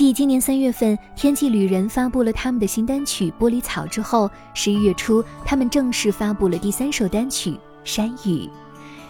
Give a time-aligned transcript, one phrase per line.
[0.00, 7.50] 继今年三月份天际旅人发布了他们的新单曲《玻璃草》之后，十一月初他们正式发布了第三首单曲
[7.84, 8.46] 《山雨》。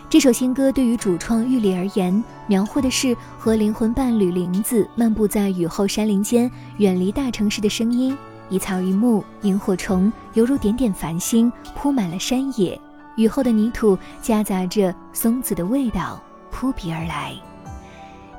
[0.09, 8.19] 这首新歌对于主创玉里而言，描绘的是和灵魂伴侣林子漫步在雨后山林间，远离大城市的声音。
[8.49, 12.77] 一草一木、萤火虫，犹如点点繁星，铺满了山野。
[13.15, 17.37] 雨后的泥土夹杂着松子的味道，扑鼻而来。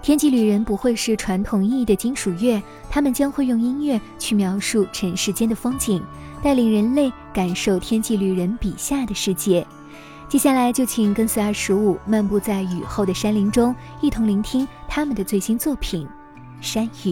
[0.02, 6.02] 天际旅人不会是传统意义的金属乐，他们将会用音乐去描述尘世间的风景，
[6.42, 9.66] 带领人类感受天际旅人笔下的世界。
[10.28, 16.08] 接下来就请跟随二十五漫步在雨后的山林中，一同聆听他们的最新作品
[16.62, 17.12] 《山雨》。